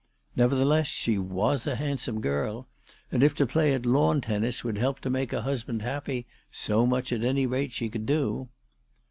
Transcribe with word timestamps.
Nevertheless 0.35 0.87
she 0.87 1.19
was 1.19 1.67
a 1.67 1.75
handsome 1.75 2.21
girl, 2.21 2.67
and 3.11 3.21
if 3.21 3.35
to 3.35 3.45
play 3.45 3.71
at 3.75 3.85
lawn 3.85 4.19
tennis 4.19 4.63
would 4.63 4.79
help 4.79 4.99
to 5.01 5.11
make 5.11 5.31
a 5.31 5.43
husband 5.43 5.83
happy, 5.83 6.25
so 6.49 6.87
much 6.87 7.13
at 7.13 7.23
any 7.23 7.45
rate 7.45 7.71
she 7.71 7.87
could 7.87 8.07
do. 8.07 8.49